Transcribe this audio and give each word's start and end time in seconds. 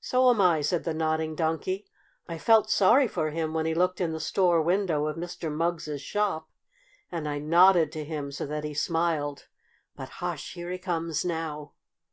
"So 0.00 0.30
am 0.30 0.40
I," 0.40 0.60
said 0.60 0.84
the 0.84 0.94
Nodding 0.94 1.34
Donkey. 1.34 1.86
"I 2.28 2.38
felt 2.38 2.70
sorry 2.70 3.08
for 3.08 3.30
him 3.32 3.52
when 3.52 3.66
he 3.66 3.74
looked 3.74 4.00
in 4.00 4.12
the 4.12 4.20
store 4.20 4.62
window 4.62 5.06
of 5.08 5.16
Mr. 5.16 5.50
Mugg's 5.52 5.88
shop, 6.00 6.48
and 7.10 7.28
I 7.28 7.40
nodded 7.40 7.90
to 7.90 8.04
him 8.04 8.30
so 8.30 8.46
that 8.46 8.62
he 8.62 8.74
smiled. 8.74 9.48
But 9.96 10.08
hush! 10.22 10.52
Here 10.54 10.70
he 10.70 10.78
comes 10.78 11.24
now!" 11.24 11.72